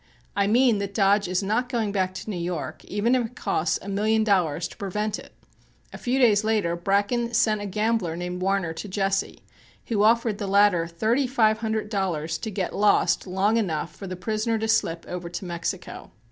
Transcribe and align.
I 0.35 0.47
mean 0.47 0.79
that 0.79 0.95
Dodge 0.95 1.27
is 1.27 1.43
not 1.43 1.69
going 1.69 1.91
back 1.91 2.15
to 2.15 2.27
New 2.31 2.35
York, 2.39 2.83
even 2.85 3.13
if 3.13 3.23
it 3.23 3.35
cost 3.35 3.77
a 3.83 3.87
million 3.87 4.23
dollars 4.23 4.67
to 4.69 4.75
prevent 4.77 5.19
it." 5.19 5.31
A 5.93 5.99
few 5.99 6.17
days 6.17 6.43
later 6.43 6.75
Bracken 6.75 7.35
sent 7.35 7.61
a 7.61 7.67
gambler 7.67 8.15
named 8.15 8.41
Warner 8.41 8.73
to 8.73 8.87
Jesse, 8.87 9.43
who 9.89 10.01
offered 10.01 10.39
the 10.39 10.47
latter 10.47 10.87
thirty 10.87 11.27
five 11.27 11.59
hundred 11.59 11.89
dollars 11.89 12.39
to 12.39 12.49
get 12.49 12.73
"lost" 12.75 13.27
long 13.27 13.57
enough 13.57 13.95
for 13.95 14.07
the 14.07 14.15
prisoner 14.15 14.57
to 14.57 14.67
slip 14.67 15.05
over 15.07 15.29
to 15.29 15.45
Mexico. 15.45 16.09